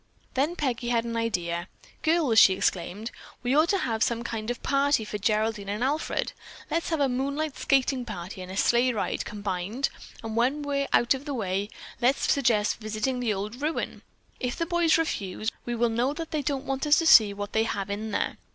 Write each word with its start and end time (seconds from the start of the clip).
Then 0.33 0.55
Peggy 0.55 0.89
had 0.89 1.03
an 1.05 1.15
idea. 1.15 1.67
"Girls," 2.01 2.39
she 2.39 2.53
exclaimed, 2.53 3.11
"we 3.43 3.55
ought 3.55 3.69
to 3.69 3.77
have 3.77 4.01
some 4.01 4.23
kind 4.23 4.49
of 4.49 4.57
a 4.57 4.61
party 4.61 5.05
for 5.05 5.19
Geraldine 5.19 5.69
and 5.69 5.83
Alfred. 5.83 6.33
Let's 6.71 6.89
have 6.89 6.99
a 6.99 7.07
moonlight 7.07 7.55
skating 7.55 8.03
party 8.03 8.41
and 8.41 8.51
a 8.51 8.57
sleigh 8.57 8.91
ride 8.93 9.25
combined, 9.25 9.89
and 10.23 10.35
when 10.35 10.63
we're 10.63 10.87
out 10.91 11.11
that 11.11 11.31
way, 11.31 11.69
let's 12.01 12.31
suggest 12.33 12.79
visiting 12.79 13.19
the 13.19 13.31
old 13.31 13.61
ruin. 13.61 14.01
If 14.39 14.55
the 14.55 14.65
boys 14.65 14.97
refuse, 14.97 15.51
we 15.65 15.75
will 15.75 15.89
know 15.89 16.13
that 16.13 16.31
they 16.31 16.41
don't 16.41 16.65
want 16.65 16.87
us 16.87 16.97
to 16.97 17.05
see 17.05 17.31
what 17.31 17.53
they 17.53 17.65
have 17.65 17.91
in 17.91 18.09
there. 18.09 18.37